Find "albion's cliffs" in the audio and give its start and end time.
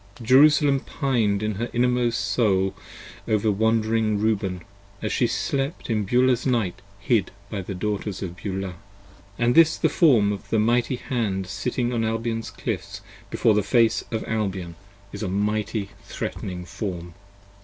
12.03-13.01